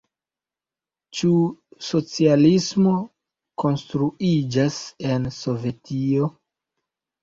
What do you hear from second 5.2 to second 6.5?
Sovetio?